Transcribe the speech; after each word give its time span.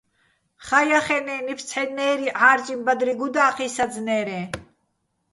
ხაჼ 0.65 0.81
ჲახენე́, 0.89 1.39
ნიფს 1.45 1.65
ცჰ̦ენნე́ჲრი, 1.69 2.27
ჺარჭიჼ 2.39 2.75
ბადრი 2.85 3.13
გუდა́ჴიჼ 3.19 3.67
საძნერეჼ. 3.75 4.41